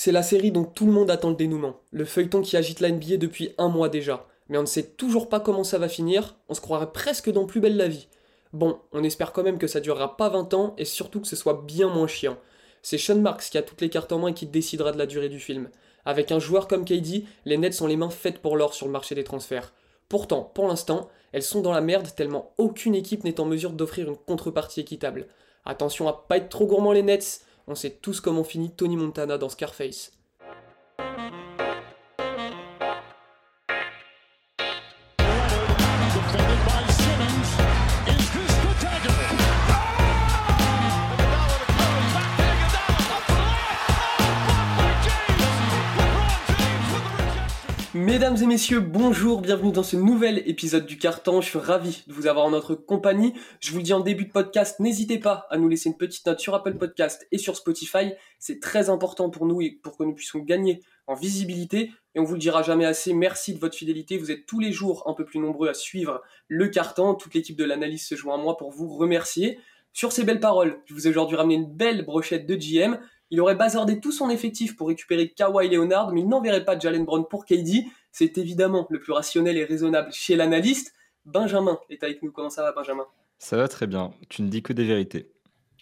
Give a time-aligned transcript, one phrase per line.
[0.00, 2.92] C'est la série dont tout le monde attend le dénouement, le feuilleton qui agite la
[2.92, 4.28] NBA depuis un mois déjà.
[4.48, 7.46] Mais on ne sait toujours pas comment ça va finir, on se croirait presque dans
[7.46, 8.06] Plus belle la vie.
[8.52, 11.34] Bon, on espère quand même que ça durera pas 20 ans et surtout que ce
[11.34, 12.36] soit bien moins chiant.
[12.80, 15.06] C'est Sean Marks qui a toutes les cartes en main et qui décidera de la
[15.06, 15.68] durée du film.
[16.04, 18.92] Avec un joueur comme KD, les Nets ont les mains faites pour l'or sur le
[18.92, 19.72] marché des transferts.
[20.08, 24.08] Pourtant, pour l'instant, elles sont dans la merde tellement aucune équipe n'est en mesure d'offrir
[24.08, 25.26] une contrepartie équitable.
[25.64, 29.38] Attention à pas être trop gourmand les Nets, on sait tous comment finit Tony Montana
[29.38, 30.17] dans Scarface.
[48.38, 51.40] Mesdames et messieurs, bonjour, bienvenue dans ce nouvel épisode du Carton.
[51.40, 53.34] Je suis ravi de vous avoir en notre compagnie.
[53.58, 56.24] Je vous le dis en début de podcast, n'hésitez pas à nous laisser une petite
[56.24, 58.12] note sur Apple Podcast et sur Spotify.
[58.38, 61.90] C'est très important pour nous et pour que nous puissions gagner en visibilité.
[62.14, 64.18] Et on vous le dira jamais assez, merci de votre fidélité.
[64.18, 67.14] Vous êtes tous les jours un peu plus nombreux à suivre le Carton.
[67.14, 69.58] Toute l'équipe de l'analyse se joint à moi pour vous remercier.
[69.92, 73.00] Sur ces belles paroles, je vous ai aujourd'hui ramené une belle brochette de GM.
[73.30, 77.04] Il aurait bazardé tout son effectif pour récupérer Kawhi Leonard, mais il n'enverrait pas Jalen
[77.04, 77.84] Brown pour KD.
[78.12, 80.94] C'est évidemment le plus rationnel et raisonnable chez l'analyste.
[81.24, 82.32] Benjamin est avec nous.
[82.32, 83.06] Comment ça va, Benjamin?
[83.38, 84.12] Ça va très bien.
[84.28, 85.30] Tu ne dis que des vérités.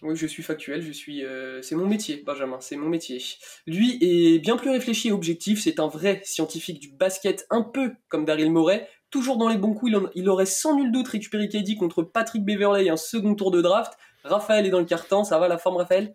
[0.03, 1.25] Oui, je suis factuel, je suis.
[1.25, 3.23] Euh, c'est mon métier, Benjamin, c'est mon métier.
[3.67, 5.63] Lui est bien plus réfléchi et objectif.
[5.63, 8.87] C'est un vrai scientifique du basket, un peu comme Daryl Morey.
[9.11, 12.91] Toujours dans les bons coups, il, aurait sans nul doute récupéré KD contre Patrick Beverley
[12.91, 13.97] un second tour de draft.
[14.29, 16.15] Raphaël est dans le carton, ça va la forme Raphaël?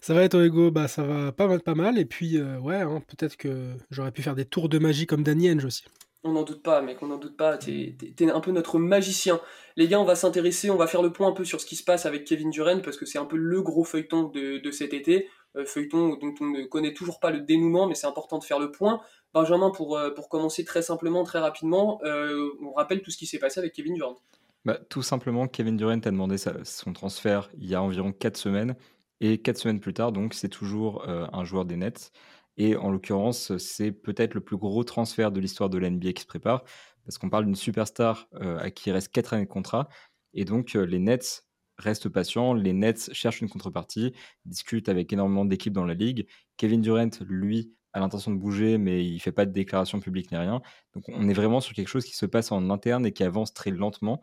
[0.00, 2.76] Ça va être Ego, bah ça va pas mal pas mal et puis euh, ouais,
[2.76, 5.84] hein, peut-être que j'aurais pu faire des tours de magie comme Danny Henge aussi.
[6.24, 7.58] On n'en doute pas, mec, on n'en doute pas.
[7.58, 7.96] T'es,
[8.30, 9.40] un peu notre magicien.
[9.76, 11.74] Les gars, on va s'intéresser, on va faire le point un peu sur ce qui
[11.74, 14.94] se passe avec Kevin Durant parce que c'est un peu le gros feuilleton de, cet
[14.94, 15.28] été.
[15.56, 18.60] Euh, feuilleton dont on ne connaît toujours pas le dénouement, mais c'est important de faire
[18.60, 19.00] le point.
[19.34, 23.40] Benjamin, pour, euh, pour commencer très simplement, très rapidement, on rappelle tout ce qui s'est
[23.40, 24.16] passé avec Kevin Durant.
[24.64, 28.76] Bah, tout simplement, Kevin Durant a demandé son transfert il y a environ 4 semaines.
[29.20, 32.12] Et 4 semaines plus tard, donc, c'est toujours euh, un joueur des Nets.
[32.56, 36.26] Et en l'occurrence, c'est peut-être le plus gros transfert de l'histoire de l'NBA qui se
[36.26, 36.64] prépare.
[37.04, 39.88] Parce qu'on parle d'une superstar euh, à qui il reste 4 années de contrat.
[40.34, 41.44] Et donc, euh, les Nets
[41.78, 42.54] restent patients.
[42.54, 44.12] Les Nets cherchent une contrepartie,
[44.44, 46.28] discutent avec énormément d'équipes dans la ligue.
[46.56, 50.38] Kevin Durant, lui, a l'intention de bouger, mais il fait pas de déclaration publique ni
[50.38, 50.62] rien.
[50.94, 53.52] Donc, on est vraiment sur quelque chose qui se passe en interne et qui avance
[53.54, 54.20] très lentement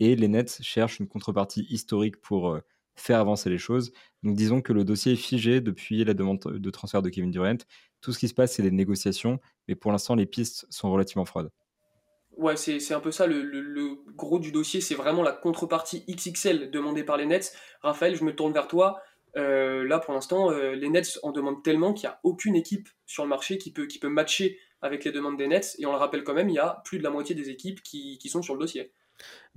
[0.00, 2.60] et les Nets cherchent une contrepartie historique pour euh,
[2.96, 3.92] faire avancer les choses.
[4.22, 7.58] Donc disons que le dossier est figé depuis la demande de transfert de Kevin Durant.
[8.00, 11.24] Tout ce qui se passe, c'est des négociations, mais pour l'instant, les pistes sont relativement
[11.24, 11.50] froides.
[12.36, 17.04] Ouais, c'est un peu ça, le, gros du dossier, c'est vraiment la contrepartie XXL demandée
[17.04, 17.54] par les Nets.
[17.82, 19.02] Raphaël, je me tourne vers toi.
[19.36, 22.88] Euh, là, pour l'instant, euh, les Nets en demandent tellement qu'il n'y a aucune équipe
[23.04, 25.76] sur le marché qui peut, qui peut matcher avec les demandes des Nets.
[25.78, 27.82] Et on le rappelle quand même, il y a plus de la moitié des équipes
[27.82, 28.92] qui sont sur le dossier.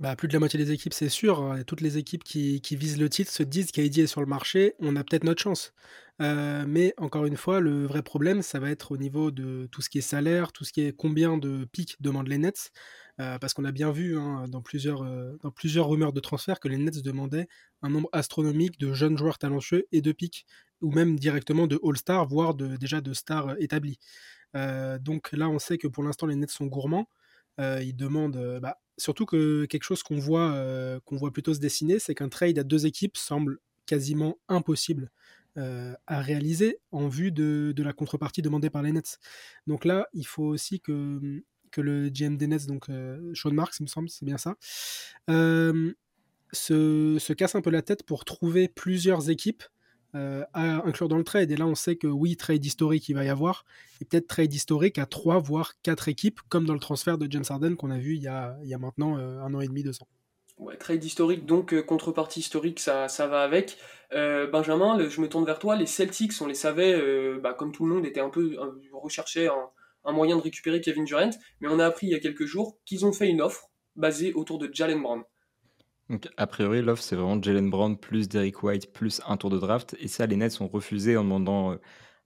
[0.00, 1.40] Bah, plus de la moitié des équipes, c'est sûr.
[1.40, 4.74] Hein, toutes les équipes qui, visent le titre se disent qu'AID est sur le marché,
[4.80, 5.72] on a peut-être notre chance.
[6.20, 9.82] Euh, mais encore une fois, le vrai problème, ça va être au niveau de tout
[9.82, 12.70] ce qui est salaire, tout ce qui est combien de pics demandent les Nets.
[13.20, 16.58] Euh, parce qu'on a bien vu hein, dans, plusieurs, euh, dans plusieurs rumeurs de transfert
[16.58, 17.46] que les Nets demandaient
[17.82, 20.46] un nombre astronomique de jeunes joueurs talentueux et de pics,
[20.80, 23.98] ou même directement de All-Star, voire de, déjà de stars établis.
[25.00, 27.08] donc là, on sait que pour l'instant, les Nets sont gourmands.
[27.58, 32.14] Ils demandent bah, surtout que quelque chose qu'on voit, euh, voit plutôt se dessiner, c'est
[32.14, 35.10] qu'un trade à deux équipes semble quasiment impossible
[35.56, 39.18] euh, à réaliser en vue de, la contrepartie demandée par les Nets.
[39.66, 43.78] Donc là, il faut aussi que, que le GM des Nets, donc euh, Sean Marks,
[43.80, 44.56] il me semble, c'est bien ça,
[46.52, 49.64] se, se, casse un peu la tête pour trouver plusieurs équipes
[50.14, 51.50] euh, à inclure dans le trade.
[51.50, 53.64] Et là, on sait que oui, trade historique, il va y avoir,
[54.00, 57.44] et peut-être trade historique à trois, voire quatre équipes, comme dans le transfert de James
[57.48, 59.66] Harden qu'on a vu il y a, il y a maintenant euh, un an et
[59.66, 60.08] demi, deux ans.
[60.58, 63.76] Ouais, trade historique, donc euh, contrepartie historique, ça, ça va avec.
[64.12, 65.74] Benjamin, je me tourne vers toi.
[65.74, 66.96] Les Celtics, on les savait,
[67.40, 68.56] bah, comme tout le monde, était un peu
[68.92, 69.48] recherchait
[70.04, 72.78] un, moyen de récupérer Kevin Durant, mais on a appris il y a quelques jours
[72.84, 75.24] qu'ils ont fait une offre basée autour de Jalen Brown.
[76.10, 79.58] Donc, a priori, l'offre, c'est vraiment Jalen Brown plus Derek White plus un tour de
[79.58, 79.96] draft.
[79.98, 81.76] Et ça, les Nets ont refusé en demandant euh,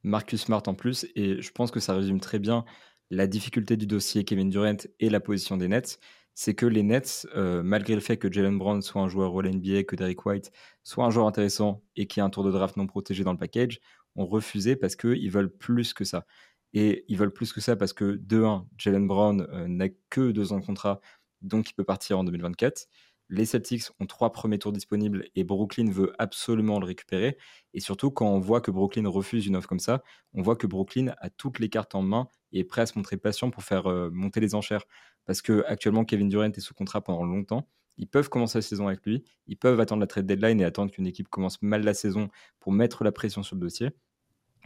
[0.03, 1.07] Marcus Smart en plus.
[1.15, 2.65] Et je pense que ça résume très bien
[3.11, 5.99] la difficulté du dossier Kevin Durant et la position des Nets.
[6.35, 9.47] C'est que les Nets, euh, malgré le fait que Jalen Brown soit un joueur All
[9.47, 10.53] NBA, que Derek White
[10.83, 13.39] soit un joueur intéressant et qui ait un tour de draft non protégé dans le
[13.39, 13.81] package,
[14.17, 16.27] ont refusé parce qu'ils veulent plus que ça.
[16.75, 20.33] Et ils veulent plus que ça parce que, de 1, Jalen Brown euh, n'a que
[20.33, 21.01] deux ans de contrat,
[21.43, 22.87] donc il peut partir en 2024.
[23.29, 27.37] Les Celtics ont trois premiers tours disponibles et Brooklyn veut absolument le récupérer.
[27.75, 30.03] Et surtout, quand on voit que Brooklyn refuse une offre comme ça,
[30.33, 32.97] on voit que Brooklyn a toutes les cartes en main et est prêt à se
[32.97, 34.85] montrer patient pour faire euh, monter les enchères.
[35.27, 37.69] Parce que actuellement, Kevin Durant est sous contrat pendant longtemps.
[37.99, 39.25] Ils peuvent commencer la saison avec lui.
[39.47, 42.29] Ils peuvent attendre la trade deadline et attendre qu'une équipe commence mal la saison
[42.61, 43.91] pour mettre la pression sur le dossier.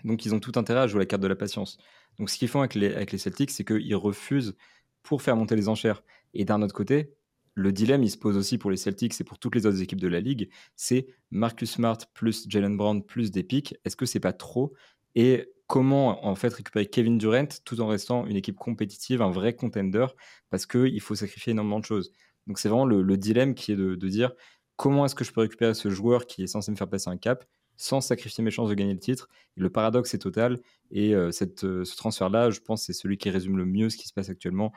[0.05, 1.79] Donc, ils ont tout intérêt à jouer la carte de la patience.
[2.19, 4.55] Donc, ce qu'ils font avec avec les Celtics, c'est qu'ils refusent
[5.03, 6.03] pour faire monter les enchères.
[6.35, 7.15] Et d'un autre côté,
[7.55, 10.01] le dilemme, il se pose aussi pour les Celtics et pour toutes les autres équipes
[10.01, 13.75] de la ligue, c'est Marcus Smart plus Jalen Brown plus des pics.
[13.85, 14.73] Est-ce que c'est pas trop?
[15.15, 19.55] Et comment en fait récupérer Kevin Durant tout en restant une équipe compétitive, un vrai
[19.55, 20.07] contender,
[20.51, 22.13] parce qu'il faut sacrifier énormément de choses?
[22.47, 24.33] Donc c'est vraiment le, dilemme qui est de, dire
[24.77, 27.17] comment est-ce que je peux récupérer ce joueur qui est censé me faire passer un
[27.17, 27.45] cap
[27.77, 29.29] sans sacrifier mes chances de gagner le titre?
[29.57, 30.61] le paradoxe est total.
[30.91, 31.31] Et euh,
[31.63, 34.29] euh, ce transfert-là, je pense, c'est celui qui résume le mieux ce qui se passe
[34.29, 34.73] actuellement,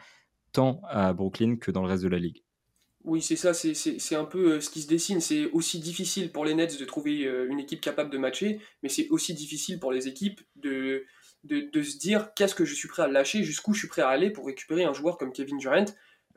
[0.51, 2.44] tant à Brooklyn que dans le reste de la ligue.
[3.05, 5.21] Oui, c'est ça, c'est un peu euh, ce qui se dessine.
[5.21, 8.89] C'est aussi difficile pour les Nets de trouver euh, une équipe capable de matcher, mais
[8.89, 11.05] c'est aussi difficile pour les équipes de,
[11.43, 14.09] de, se dire qu'est-ce que je suis prêt à lâcher, jusqu'où je suis prêt à
[14.09, 15.85] aller pour récupérer un joueur comme Kevin Durant.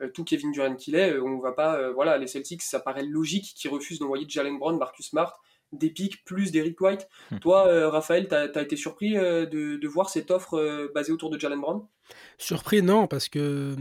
[0.01, 1.91] Euh, tout Kevin Durant qu'il est, on va pas.
[1.91, 6.23] voilà, les Celtics, ça paraît logique qu'ils refusent d'envoyer Jalen Brown, Marcus Smart, des pics
[6.25, 7.07] plus d'Eric White.
[7.31, 7.39] Hmm.
[7.39, 11.29] Toi, euh, Raphaël, tu as, été surpris euh, de, voir cette offre euh, basée autour
[11.29, 11.85] de Jalen Brown?
[12.37, 13.75] Surpris, non, parce que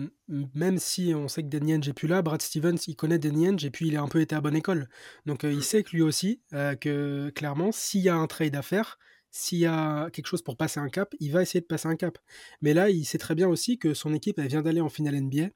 [0.55, 3.49] même si on sait que Danny Ainge n'est plus là, Brad Stevens, il connaît Danny
[3.49, 4.88] Ainge et puis il a un peu été à bonne école.
[5.25, 5.62] Donc il hmm.
[5.62, 8.99] sait que lui aussi, que clairement, s'il y a un trade à faire,
[9.31, 11.96] s'il y a quelque chose pour passer un cap, il va essayer de passer un
[11.96, 12.19] cap.
[12.61, 15.19] Mais là, il sait très bien aussi que son équipe, elle vient d'aller en finale
[15.23, 15.49] NBA.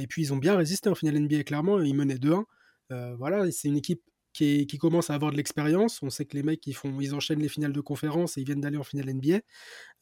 [0.00, 1.82] et puis ils ont bien résisté en finale NBA, clairement.
[1.82, 2.44] Ils menaient 2-1.
[3.18, 4.00] voilà, c'est une équipe
[4.32, 6.02] qui, commence à avoir de l'expérience.
[6.02, 8.44] On sait que les mecs, ils, font, ils enchaînent les finales de conférence et ils
[8.44, 9.40] viennent d'aller en finale NBA.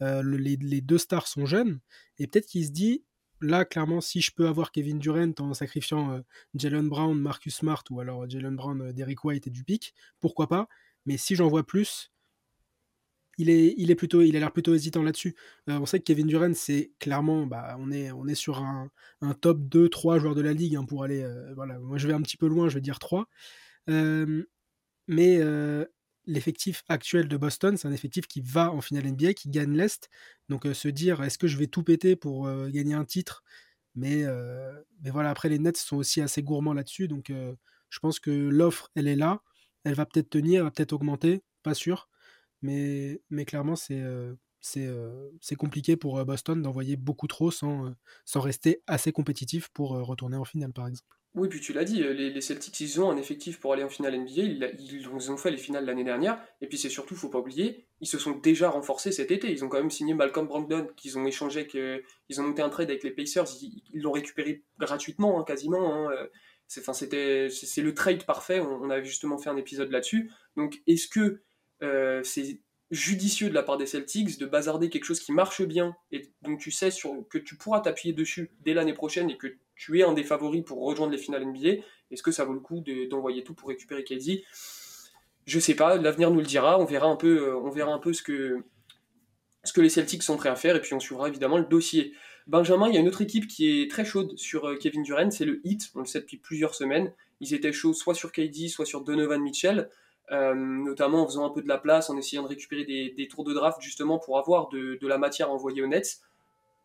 [0.03, 1.81] Euh, les, deux stars sont jeunes.
[2.19, 3.05] Et peut-être qu'il se dit,
[3.41, 6.21] là, clairement, si je peux avoir Kevin Durant en sacrifiant euh,
[6.55, 10.49] Jalen Brown, Marcus Smart, ou alors Jalen Brown, euh, Derrick White et du pic, pourquoi
[10.49, 10.69] pas?
[11.07, 12.13] Mais si j'en vois plus,
[13.39, 15.37] il est, il est plutôt, il a l'air plutôt hésitant là-dessus.
[15.69, 18.91] on sait que Kevin Durant, c'est clairement, bah, on est, on est sur un,
[19.41, 21.79] top 2-3 joueurs de la ligue hein, pour aller, voilà.
[21.79, 23.29] Moi, je vais un petit peu loin, je vais dire 3
[23.89, 25.41] mais
[26.27, 30.09] l'effectif actuel de Boston, c'est un effectif qui va en finale NBA, qui gagne l'Est.
[30.49, 33.43] Donc se dire, est-ce que je vais tout péter pour gagner un titre?
[33.95, 34.25] Mais,
[35.03, 37.09] mais voilà, après les Nets sont aussi assez gourmands là-dessus.
[37.09, 39.43] Donc je pense que l'offre, elle est là.
[39.85, 42.09] Elle va peut-être tenir, elle va peut-être augmenter, pas sûr.
[42.63, 44.03] Mais, mais clairement, c'est
[44.61, 47.95] c'est compliqué pour Boston d'envoyer beaucoup trop sans,
[48.25, 51.17] sans rester assez compétitif pour retourner en finale, par exemple.
[51.39, 54.19] Oui, puis tu l'as dit, les, Celtics, ils ont un effectif pour aller en finale
[54.19, 57.39] NBA, ils, ils ont fait les finales l'année dernière, et puis c'est surtout, faut pas
[57.39, 60.89] oublier, ils se sont déjà renforcés cet été, ils ont quand même signé Malcolm Brogdon,
[60.97, 64.65] qu'ils ont échangé, que, ils ont monté un trade avec les Pacers, ils l'ont récupéré
[64.81, 66.27] gratuitement, hein, quasiment, hein, euh,
[66.67, 71.07] c'est, c'était, c'est le trade parfait, on, avait justement fait un épisode là-dessus, donc est-ce
[71.07, 71.43] que
[71.85, 72.61] euh, c'est
[72.91, 76.59] judicieux de la part des Celtics de bazarder quelque chose qui marche bien, et donc
[76.59, 76.89] tu sais
[77.31, 80.63] que tu pourras t'appuyer dessus dès l'année prochaine, et que tu es un des favoris
[80.63, 81.83] pour rejoindre les finales NBA.
[82.11, 84.43] Est-ce que ça vaut le coup d'envoyer tout pour récupérer KD
[85.47, 86.79] Je sais pas, l'avenir nous le dira.
[86.79, 88.65] On verra un peu, euh, on verra un peu ce que,
[89.65, 92.13] ce que les Celtics sont prêts à faire et puis on suivra évidemment le dossier.
[92.47, 95.31] Benjamin, il y a une autre équipe qui est très chaude sur euh, Kevin Durant,
[95.31, 95.91] c'est le Heat.
[95.95, 97.13] On le sait depuis plusieurs semaines.
[97.41, 99.89] Ils étaient chauds soit sur KD, soit sur Donovan Mitchell.
[100.31, 103.45] Euh, notamment en faisant un peu de la place, en essayant de récupérer des, tours
[103.45, 106.21] de draft justement pour avoir de, la matière à envoyer aux Nets.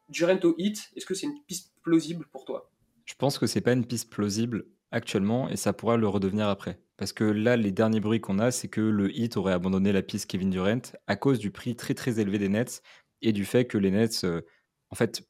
[0.10, 2.70] Durant au Heat, est-ce que c'est une piste plausible pour toi?
[3.06, 6.80] Je pense que c'est pas une piste plausible actuellement et ça pourra le redevenir après.
[6.98, 10.04] Parce que là, les derniers bruits qu'on a, c'est que le Heat aurait abandonné la
[10.04, 12.82] piste Kevin Durant à cause du prix très très élevé des Nets
[13.22, 14.42] et du fait que les Nets, euh,
[14.90, 15.28] en fait,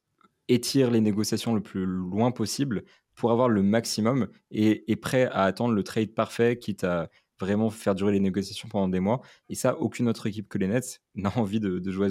[0.48, 5.44] étirent les négociations le plus loin possible pour avoir le maximum et est prêt à
[5.44, 7.08] attendre le trade parfait, quitte à
[7.40, 9.22] vraiment faire durer les négociations pendant des mois.
[9.48, 12.08] Et ça, aucune autre équipe que les Nets n'a envie de, jouer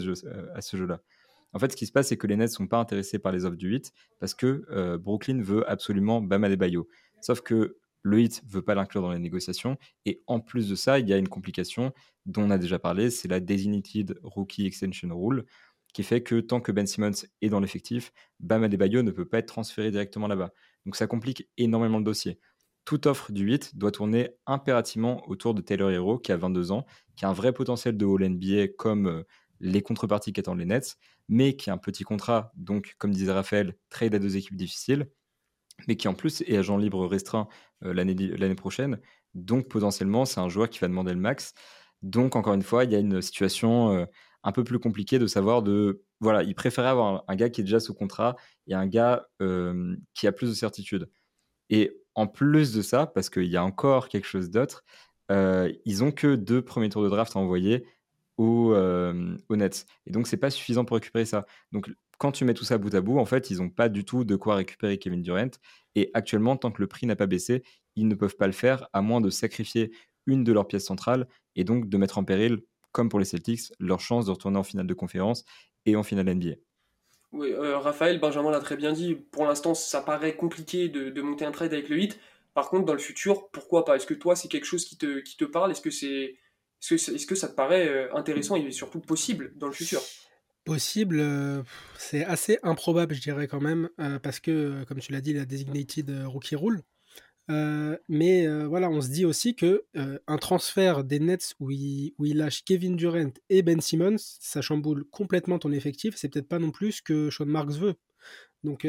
[0.56, 1.02] à ce jeu-là.
[1.54, 3.32] En fait, ce qui se passe, c'est que les Nets ne sont pas intéressés par
[3.32, 6.88] les offres du 8 parce que euh, Brooklyn veut absolument Bam Adebayo.
[7.22, 9.78] Sauf que le 8 veut pas l'inclure dans les négociations.
[10.06, 11.94] Et en plus de ça, il y a une complication
[12.26, 15.46] dont on a déjà parlé, c'est la Designated Rookie Extension Rule,
[15.94, 19.40] qui fait que tant que Ben Simmons est dans l'effectif, Bam Adebayo ne peut pas
[19.40, 20.52] être transféré directement là-bas.
[20.86, 22.40] Donc ça complique énormément le dossier.
[22.86, 26.86] Toute offre du 8 doit tourner impérativement autour de Taylor Hero, qui a 22 ans,
[27.16, 29.24] qui a un vrai potentiel de All NBA comme euh,
[29.64, 30.98] les contreparties qu'attendent les Nets,
[31.30, 35.10] mais qui a un petit contrat, donc comme disait Raphaël, trade à deux équipes difficiles,
[35.88, 37.48] mais qui en plus est agent libre restreint
[37.86, 39.00] euh, l'année prochaine.
[39.34, 41.54] Donc potentiellement, c'est un joueur qui va demander le max.
[42.02, 44.06] Donc encore une fois, il y a une situation euh,
[44.44, 46.04] un peu plus compliquée de savoir de...
[46.20, 48.36] Voilà, il préférait avoir un, gars qui est déjà sous contrat
[48.68, 51.10] et un gars euh, qui a plus de certitude.
[51.70, 54.84] Et en plus de ça, parce qu'il y a encore quelque chose d'autre,
[55.30, 57.88] ils ont que deux premiers tours de draft à envoyer
[58.38, 58.76] aux,
[59.50, 59.86] Nets.
[60.06, 61.46] Et donc, c'est pas suffisant pour récupérer ça.
[61.72, 64.06] Donc, quand tu mets tout ça bout à bout, en fait, ils n'ont pas du
[64.06, 65.50] tout de quoi récupérer Kevin Durant.
[65.96, 67.64] Et actuellement, tant que le prix n'a pas baissé,
[67.96, 69.92] ils ne peuvent pas le faire à moins de sacrifier
[70.26, 72.62] une de leurs pièces centrales et donc de mettre en péril,
[72.92, 75.44] comme pour les Celtics, leur chance de retourner en finale de conférence
[75.86, 76.56] et en finale NBA.
[77.32, 79.16] Oui, euh, Raphaël, Benjamin l'a très bien dit.
[79.16, 82.20] Pour l'instant, ça paraît compliqué de, monter un trade avec le 8.
[82.54, 83.96] Par contre, dans le futur, pourquoi pas?
[83.96, 85.72] Est-ce que toi, c'est quelque chose qui te, qui te parle?
[85.72, 86.36] Est-ce que, c'est,
[86.92, 90.02] est-ce que ça te paraît euh, intéressant et surtout possible dans le futur?
[90.66, 91.62] Possible, euh,
[91.98, 95.46] c'est assez improbable, je dirais quand même, euh, parce que, comme tu l'as dit, la
[95.46, 96.82] designated rookie rule.
[97.50, 102.38] mais voilà, on se dit aussi que un transfert des Nets où il, où il
[102.38, 106.16] lâche Kevin Durant et Ben Simmons, ça chamboule complètement ton effectif.
[106.16, 107.96] C'est peut-être pas non plus ce que Sean Marks veut.
[108.64, 108.88] Donc,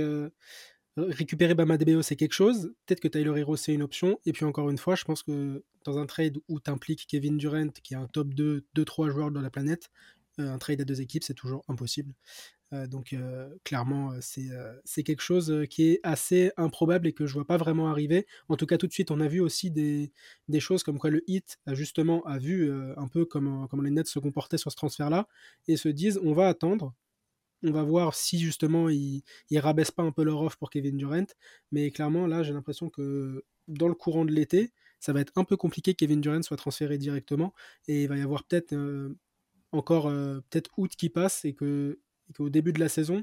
[0.96, 2.72] récupérer Bama DBO, c'est quelque chose.
[2.86, 4.18] Peut-être que Tyler Hero, c'est une option.
[4.26, 7.36] Et puis, encore une fois, je pense que dans un trade où tu impliques Kevin
[7.36, 9.90] Durant, qui est un top 2, 2-3 joueurs de la planète,
[10.40, 12.12] euh, un trade à deux équipes, c'est toujours impossible.
[12.72, 17.46] Euh, donc euh, clairement, c'est quelque chose qui est assez improbable et que je vois
[17.46, 18.26] pas vraiment arriver.
[18.48, 20.12] En tout cas, tout de suite, on a vu aussi des,
[20.58, 24.18] choses comme quoi le Hit, justement, a vu un peu comment, comment les Nets se
[24.18, 25.28] comportaient sur ce transfert-là
[25.68, 26.94] et se disent on va attendre,
[27.64, 30.97] on va voir si justement ils, ils rabaissent pas un peu leur offre pour Kevin
[30.97, 31.26] Durant.
[31.73, 35.44] Mais clairement, là, j'ai l'impression que dans le courant de l'été, ça va être un
[35.44, 37.52] peu compliqué que Kevin Durant soit transféré directement.
[37.88, 38.75] Et il va y avoir peut-être
[39.73, 41.99] encore euh, peut-être août qui passe et que
[42.37, 43.23] qu'au début de la saison,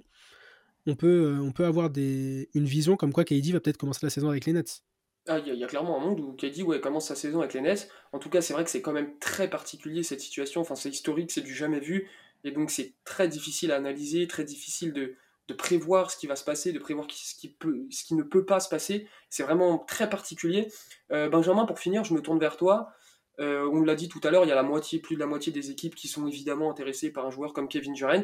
[0.86, 4.46] on peut, euh, avoir une vision comme quoi KD va peut-être commencer la saison avec
[4.46, 4.84] les Nets.
[5.28, 7.62] Ah, il y, a clairement un monde où KD ouais, commence sa saison avec les
[7.62, 7.90] Nets.
[8.12, 10.62] En tout cas, c'est vrai que c'est quand même très particulier cette situation.
[10.62, 12.10] Enfin, c'est historique, c'est du jamais vu.
[12.44, 15.16] Et donc, c'est très difficile à analyser, très difficile de,
[15.48, 18.24] de prévoir ce qui va se passer, de prévoir ce qui, peut, ce qui ne
[18.24, 19.08] peut pas se passer.
[19.30, 20.72] C'est vraiment très particulier.
[21.12, 22.92] Euh, Benjamin, pour finir, je me tourne vers toi.
[23.40, 25.26] Euh, on l'a dit tout à l'heure, il y a la moitié, plus de la
[25.26, 28.24] moitié des équipes qui sont évidemment intéressées par un joueur comme Kevin Durant.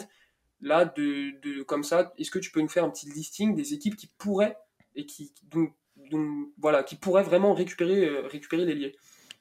[0.62, 3.96] Là, de, comme ça, est-ce que tu peux nous faire un petit listing des équipes
[3.96, 4.58] qui pourraient
[4.96, 5.34] et qui,
[6.58, 8.96] voilà, qui pourraient vraiment récupérer, euh, récupérer l'ailier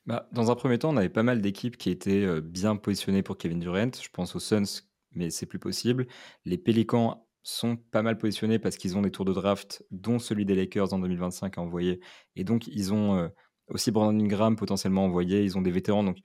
[0.07, 3.23] bah, Dans un premier temps, on avait pas mal d'équipes qui étaient euh, bien positionnées
[3.23, 3.91] pour Kevin Durant.
[4.01, 4.83] Je pense aux Suns,
[5.13, 6.07] mais c'est plus possible.
[6.45, 10.45] Les Pelicans sont pas mal positionnés parce qu'ils ont des tours de draft, dont celui
[10.45, 12.01] des Lakers en 2025 à envoyer.
[12.35, 13.31] Et donc, ils ont
[13.69, 15.45] aussi Brandon Ingram potentiellement envoyé.
[15.45, 16.19] Ils ont des vétérans, donc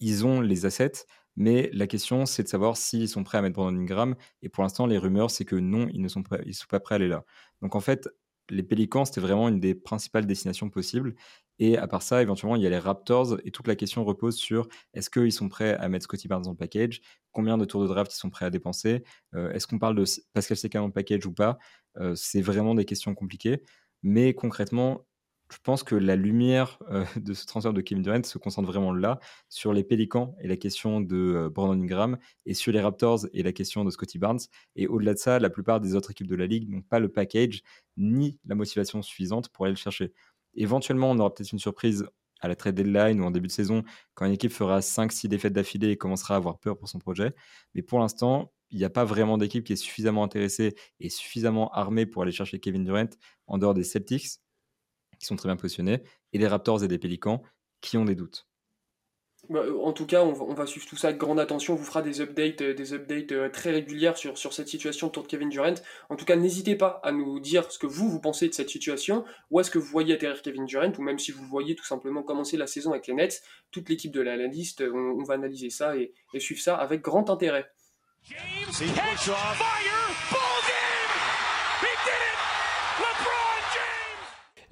[0.00, 1.04] ils ont les assets.
[1.36, 4.16] Mais la question, c'est de savoir s'ils sont prêts à mettre Brandon Ingram.
[4.42, 7.08] Et pour l'instant, les rumeurs, c'est que non, ils ne sont pas prêts à aller
[7.08, 7.24] là.
[7.60, 8.08] Donc en fait,
[8.48, 11.14] les Pélicans, c'était vraiment une des principales destinations possibles.
[11.58, 13.38] Et à part ça, éventuellement, il y a les Raptors.
[13.44, 16.50] Et toute la question repose sur est-ce qu'ils sont prêts à mettre Scotty Barnes dans
[16.50, 17.00] le package?
[17.32, 19.04] Combien de tours de draft ils sont prêts à dépenser?
[19.34, 21.58] Euh, Est-ce qu'on parle de Pascal Siakam dans le package ou pas?
[21.98, 23.62] Euh, C'est vraiment des questions compliquées.
[24.02, 25.06] Mais concrètement,
[25.52, 28.92] je pense que la lumière euh, de ce transfert de Kevin Durant se concentre vraiment
[28.92, 33.42] là, sur les Pélicans et la question de Brandon Ingram, et sur les Raptors et
[33.42, 34.40] la question de Scotty Barnes.
[34.74, 37.08] Et au-delà de ça, la plupart des autres équipes de la ligue n'ont pas le
[37.08, 37.62] package
[37.96, 40.12] ni la motivation suffisante pour aller le chercher.
[40.56, 42.06] Éventuellement, on aura peut-être une surprise
[42.40, 43.82] à la trade deadline ou en début de saison,
[44.14, 47.34] quand une équipe fera 5-6 défaites d'affilée et commencera à avoir peur pour son projet.
[47.74, 51.70] Mais pour l'instant, il n'y a pas vraiment d'équipe qui est suffisamment intéressée et suffisamment
[51.72, 53.08] armée pour aller chercher Kevin Durant
[53.46, 54.40] en dehors des Celtics
[55.18, 57.42] qui sont très bien positionnés, et des Raptors et des Pélicans
[57.80, 58.45] qui ont des doutes.
[59.48, 61.74] Bah, euh, en tout cas, on va, suivre tout ça avec grande attention.
[61.74, 65.22] On vous fera des updates, euh, des updates euh, très régulières sur, cette situation autour
[65.22, 65.74] de Kevin Durant.
[66.08, 68.70] En tout cas, n'hésitez pas à nous dire ce que vous, vous pensez de cette
[68.70, 69.24] situation.
[69.50, 70.92] Où est-ce que vous voyez atterrir Kevin Durant?
[70.98, 74.12] Ou même si vous voyez tout simplement commencer la saison avec les Nets, toute l'équipe
[74.12, 74.36] de la,
[74.92, 77.70] on, va analyser ça et, suivre ça avec grand intérêt.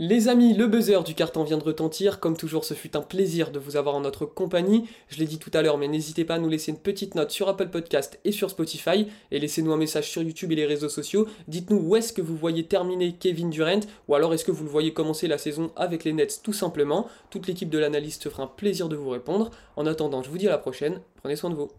[0.01, 2.19] Les amis, le buzzer du carton vient de retentir.
[2.19, 4.89] Comme toujours, ce fut un plaisir de vous avoir en notre compagnie.
[5.07, 7.31] Je l'ai dit tout à l'heure, mais n'hésitez pas à nous laisser une petite note
[7.31, 9.07] sur Apple Podcast et sur Spotify.
[9.31, 11.29] Et laissez-nous un message sur YouTube et les réseaux sociaux.
[11.47, 14.71] Dites-nous où est-ce que vous voyez terminer Kevin Durant, ou alors est-ce que vous le
[14.71, 17.07] voyez commencer la saison avec les Nets tout simplement.
[17.31, 19.53] Toute l'équipe de l'analyste se fera un plaisir de vous répondre.
[19.77, 21.03] En attendant, je vous dis à la prochaine.
[21.23, 21.71] Prenez soin de vous.